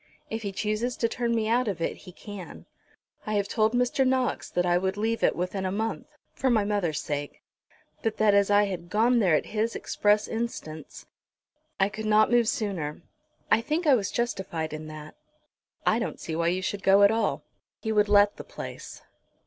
If 0.31 0.41
he 0.41 0.51
chooses 0.51 0.97
to 0.97 1.07
turn 1.07 1.35
me 1.35 1.47
out 1.47 1.67
of 1.67 1.79
it 1.79 1.95
he 1.95 2.11
can. 2.11 2.65
I 3.27 3.35
have 3.35 3.47
told 3.47 3.73
Mr. 3.75 4.03
Knox 4.03 4.49
that 4.49 4.65
I 4.65 4.75
would 4.75 4.97
leave 4.97 5.21
it 5.21 5.35
within 5.35 5.63
a 5.63 5.71
month, 5.71 6.07
for 6.33 6.49
my 6.49 6.63
mother's 6.65 6.99
sake; 6.99 7.43
but 8.01 8.17
that 8.17 8.33
as 8.33 8.49
I 8.49 8.63
had 8.63 8.89
gone 8.89 9.19
there 9.19 9.35
at 9.35 9.45
his 9.45 9.75
express 9.75 10.27
instance, 10.27 11.05
I 11.79 11.87
could 11.87 12.07
not 12.07 12.31
move 12.31 12.47
sooner. 12.47 13.03
I 13.51 13.61
think 13.61 13.85
I 13.85 13.93
was 13.93 14.09
justified 14.09 14.73
in 14.73 14.87
that." 14.87 15.13
"I 15.85 15.99
don't 15.99 16.19
see 16.19 16.35
why 16.35 16.47
you 16.47 16.63
should 16.63 16.81
go 16.81 17.03
at 17.03 17.11
all." 17.11 17.43
"He 17.79 17.91
would 17.91 18.09
let 18.09 18.37
the 18.37 18.43
place." 18.43 19.03